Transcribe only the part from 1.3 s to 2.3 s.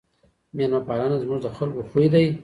د خلګو خوی دی.